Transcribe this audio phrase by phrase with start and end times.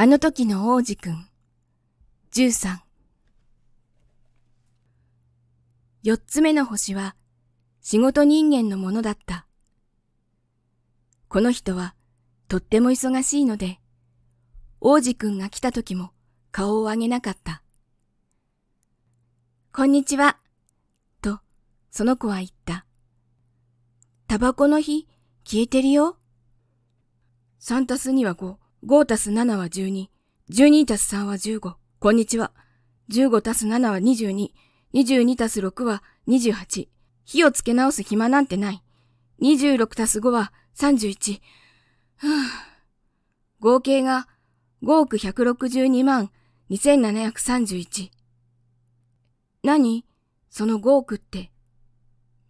[0.00, 1.26] あの時の王子くん、
[2.32, 2.78] 13。
[6.04, 7.16] 四つ目の星は
[7.80, 9.44] 仕事人間のものだった。
[11.26, 11.96] この人は
[12.46, 13.80] とっても忙しいので、
[14.80, 16.12] 王子くんが来た時も
[16.52, 17.64] 顔を上げなかった。
[19.72, 20.38] こんにちは、
[21.20, 21.40] と
[21.90, 22.86] その子は言った。
[24.28, 25.08] タバコの火
[25.42, 26.16] 消えてるよ。
[27.58, 28.67] 3たす2は5。
[28.84, 30.06] 5たす7は12。
[30.50, 31.74] 12たす3は15。
[31.98, 32.52] こんにちは。
[33.10, 34.50] 15たす7は22。
[34.94, 36.86] 22たす6は28。
[37.24, 38.84] 火をつけ直す暇なんてない。
[39.42, 41.40] 26たす5は31。
[43.58, 44.28] 合計が
[44.84, 46.30] 5億162万
[46.70, 48.10] 2731。
[49.64, 50.04] 何？
[50.50, 51.50] その5億って。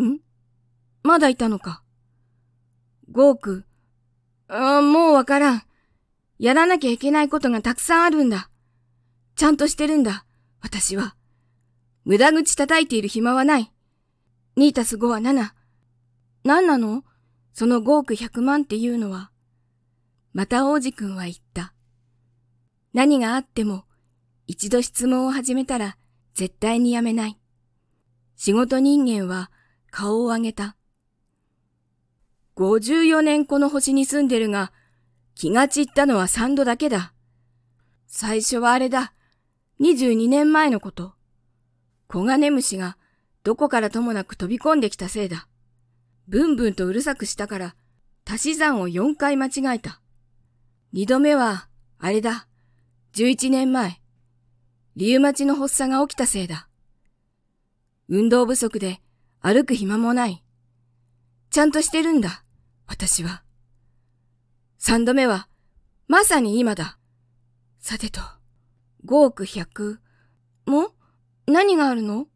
[0.00, 0.20] ん？
[1.02, 1.82] まだいたのか。
[3.10, 3.64] 5億。
[4.46, 5.62] あもうわからん。
[6.42, 8.50] やらなきゃいけないことがたくさんあるんだ。
[9.36, 10.26] ちゃんとしてるんだ、
[10.60, 11.14] 私は。
[12.04, 13.72] 無駄口叩いている暇はない。
[14.56, 15.52] 2たす5は7。
[16.42, 17.04] 何なの？
[17.52, 19.30] その5億100万っていうのは。
[20.32, 21.74] また王子くんは言った。
[22.92, 23.84] 何があっても、
[24.48, 25.96] 一度質問を始めたら
[26.34, 27.38] 絶対にやめない。
[28.34, 29.52] 仕事人間は
[29.92, 30.74] 顔を上げた。
[32.56, 34.72] 54年この星に住んでるが、
[35.34, 37.12] 気が散ったのは3度だけだ。
[38.06, 39.12] 最初はあれだ。
[39.80, 41.14] 22年前のこと。
[42.06, 42.96] コガネムシが
[43.42, 45.48] どこからともなく飛び込んできたせいだ。
[46.28, 47.74] ブンブンとうるさくしたから
[48.24, 50.00] 足し算を4回間違えた。
[50.92, 52.46] 二度目は、あれだ。
[53.14, 54.00] 11年前。
[54.96, 56.68] リウマチの発作が起きたせいだ。
[58.08, 59.00] 運動不足で
[59.40, 60.44] 歩く暇もない。
[61.50, 62.44] ちゃんとしてるんだ。
[62.86, 63.42] 私は。
[64.84, 65.46] 三度目は、
[66.08, 66.98] まさに今だ。
[67.78, 68.20] さてと、
[69.06, 69.98] 5億100
[70.66, 70.90] も
[71.46, 72.26] 何があるの？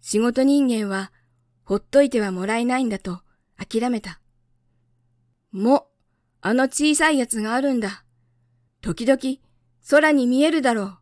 [0.00, 1.12] 仕事人間は、
[1.64, 3.20] ほっといてはもらえないんだと
[3.58, 4.18] 諦めた。
[5.52, 5.88] も、
[6.40, 8.02] あの小さいやつがあるんだ。
[8.80, 9.20] 時々、
[9.90, 10.98] 空に見えるだろう。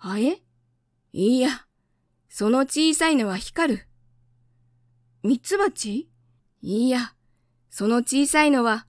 [0.00, 0.42] あえ？
[1.12, 1.68] いいや、
[2.28, 3.86] その小さいのは光る。
[5.22, 6.10] ミツバチ
[6.62, 7.14] いいや、
[7.70, 8.88] その小さいのは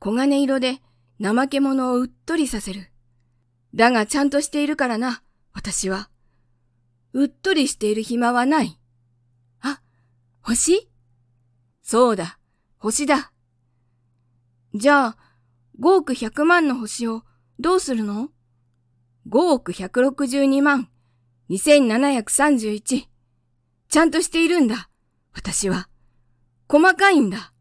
[0.00, 0.80] 黄金色で
[1.22, 2.90] 怠け者をうっとりさせる。
[3.74, 5.22] だがちゃんとしているからな、
[5.52, 6.08] 私は。
[7.12, 8.78] うっとりしている暇はない。
[9.60, 9.80] あ、
[10.40, 10.88] 星？
[11.82, 12.38] そうだ、
[12.78, 13.32] 星だ。
[14.74, 15.16] じゃあ、
[15.80, 17.22] 5億100万の星を
[17.58, 18.28] どうするの
[19.28, 20.88] ?5 億162万
[21.50, 23.08] 2731。
[23.88, 24.90] ちゃんとしているんだ。
[25.32, 25.88] 私は。
[26.68, 27.52] 細かいんだ。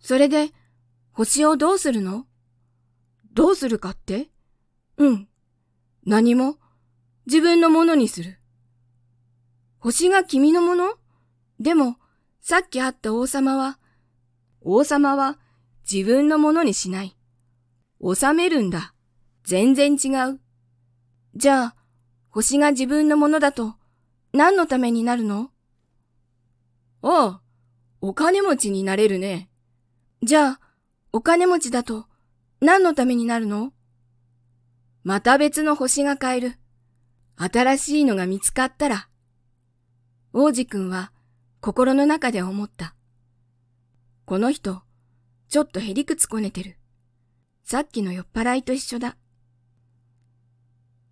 [0.00, 0.50] それで、
[1.16, 2.26] 星をどうするの？
[3.32, 4.28] どうするかって？
[4.98, 5.28] うん。
[6.04, 6.58] 何も？
[7.24, 8.38] 自分のものにする。
[9.78, 10.92] 星が君のもの？
[11.58, 11.96] でも、
[12.42, 13.78] さっき会った王様は、
[14.60, 15.38] 王様は
[15.90, 17.16] 自分のものにしない。
[18.02, 18.92] 収めるんだ。
[19.42, 20.38] 全然違う。
[21.34, 21.76] じゃあ、
[22.28, 23.76] 星が自分のものだと、
[24.34, 25.50] 何のためになるの？
[27.00, 27.40] ああ、
[28.02, 29.48] お金持ちになれるね。
[30.22, 30.60] じゃあ、
[31.16, 32.04] お金持ちだと
[32.60, 33.72] 何のためになるの？
[35.02, 36.58] また別の星が買える。
[37.38, 39.08] 新しいのが見つかったら。
[40.34, 41.12] 王子くんは
[41.60, 42.94] 心の中で思った。
[44.26, 44.82] この人、
[45.48, 46.76] ちょっとへりくつこねてる。
[47.64, 49.16] さっきの酔っ払いと一緒だ。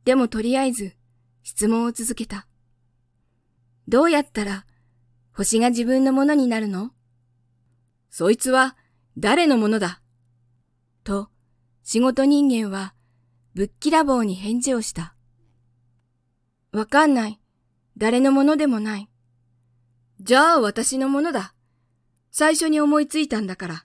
[0.04, 0.92] でもとりあえず
[1.42, 2.47] 質問を続けた。
[3.88, 4.66] どうやったら
[5.32, 6.91] 星が自分のものになるの？
[8.10, 8.76] そいつは
[9.16, 10.00] 誰のものだ？
[11.04, 11.28] と、
[11.84, 12.94] 仕事人間は
[13.54, 15.15] ぶっきらぼうに返事をした。
[16.72, 17.41] わかんない。
[17.97, 19.09] 誰のものでもない。
[20.21, 21.54] じゃあ私のものだ。
[22.33, 23.84] 最初に思いついたんだから。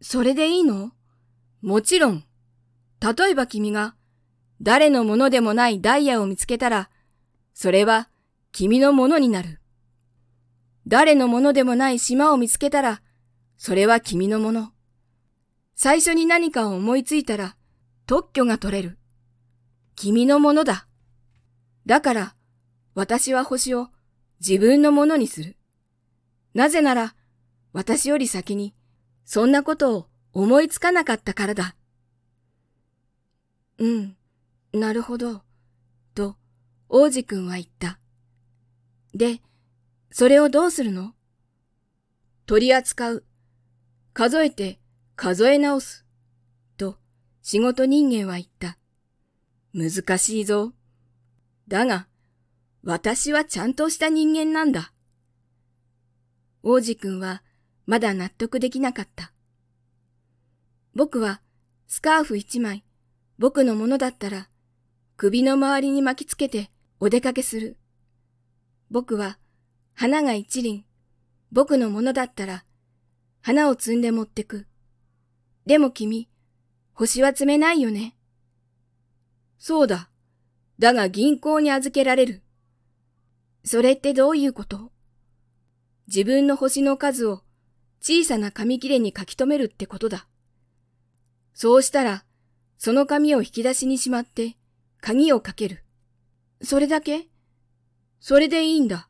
[0.00, 0.90] それでいいの？
[1.62, 2.24] もちろん。
[3.00, 3.94] 例えば君が
[4.60, 6.90] 誰のものでもないダイヤを見つけたら、
[7.54, 8.08] それは
[8.50, 9.60] 君のものになる。
[10.88, 13.02] 誰のものでもない島を見つけたら、
[13.56, 14.72] それは君のもの。
[15.74, 17.56] 最初に何かを思いついたら
[18.06, 18.98] 特許が取れる。
[19.94, 20.86] 君のものだ。
[21.86, 22.34] だから、
[22.94, 23.88] 私は星を
[24.40, 25.56] 自分のものにする。
[26.54, 27.14] なぜなら、
[27.72, 28.74] 私より先に、
[29.24, 31.76] そんなことを思いつかなかったからだ。
[33.78, 34.16] うん、
[34.72, 35.42] なるほど、
[36.14, 36.36] と、
[36.88, 37.98] 王子くんは言った。
[39.14, 39.42] で、
[40.10, 41.12] それをどうするの？
[42.46, 43.25] 取り扱う。
[44.18, 44.80] 数えて
[45.14, 46.06] 数え直す。
[46.78, 46.96] と、
[47.42, 48.78] 仕事人間は言った。
[49.74, 50.72] 難しいぞ。
[51.68, 52.06] だが、
[52.82, 54.94] 私はちゃんとした人間なんだ。
[56.62, 57.42] 王子くんは
[57.84, 59.34] まだ納得できなかった。
[60.94, 61.42] 僕は
[61.86, 62.84] スカーフ一枚、
[63.38, 64.48] 僕のものだったら、
[65.18, 66.70] 首の周りに巻きつけて
[67.00, 67.76] お出かけする。
[68.90, 69.36] 僕は
[69.92, 70.86] 花が一輪、
[71.52, 72.64] 僕のものだったら、
[73.46, 74.66] 花を摘んで持ってく。
[75.66, 76.28] でも君、
[76.94, 78.16] 星は摘めないよね。
[79.56, 80.10] そうだ。
[80.80, 82.42] だが銀行に預けられる。
[83.64, 84.90] それってどういうこと？
[86.08, 87.44] 自分の星の数を
[88.00, 90.26] 小さな紙切れに書き留めるってことだ。
[91.54, 92.24] そうしたら、
[92.78, 94.56] その紙を引き出しにしまって、
[95.00, 95.84] 鍵をかける。
[96.62, 97.28] それだけ？
[98.18, 99.08] それでいいんだ。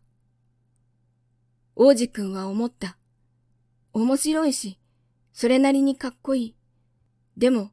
[1.74, 2.98] 王子くんは思った。
[3.96, 4.78] 面白いし、
[5.32, 6.56] それなりにかっこいい。
[7.38, 7.70] でも、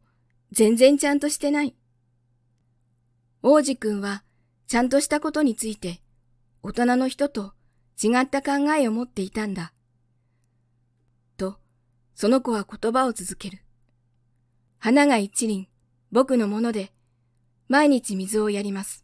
[0.53, 1.75] 全然ちゃんとしてない。
[3.41, 4.23] 王子くんは、
[4.67, 5.99] ちゃんとしたことについて、
[6.61, 7.51] 大人の人と
[8.01, 9.73] 違った考えを持っていたんだ。
[11.35, 11.57] と、
[12.15, 13.59] その子は言葉を続ける。
[14.79, 15.67] 花が一輪、
[16.09, 16.93] 僕のもので、
[17.67, 19.03] 毎日水をやります。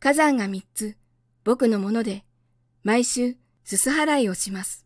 [0.00, 0.96] 火山が三つ、
[1.44, 2.24] 僕のもので、
[2.82, 4.85] 毎週すす払いをします。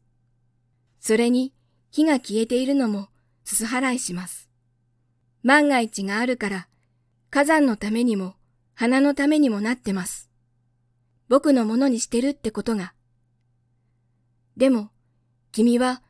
[1.00, 1.52] それに、
[1.90, 3.08] 火が消えているのも
[3.44, 4.48] すす払いします。
[5.42, 6.68] 万が一があるから、
[7.30, 8.34] 火山のためにも、
[8.74, 10.30] 花のためにもなってます。
[11.28, 12.94] 僕のものにしてるってことが。
[14.56, 14.90] でも、
[15.52, 16.02] 君は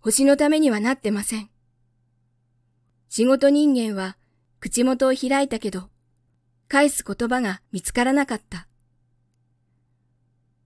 [0.00, 1.50] 星のためにはなってません。
[3.08, 4.16] 仕事人間は
[4.60, 5.88] 口元を開いたけど、
[6.68, 8.68] 返す言葉が見つからなかった。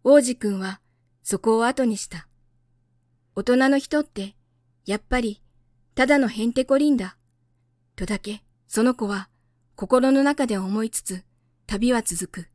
[0.04, 0.80] 王子くんは
[1.22, 2.28] そこを後にした。
[3.34, 4.34] 大人の人って、
[4.84, 5.40] やっぱり、
[5.94, 7.16] ただのへんてこりんだ。
[7.96, 9.30] とだけ、その子は
[9.74, 11.24] 心の中で思いつつ、
[11.66, 12.52] 旅は続く。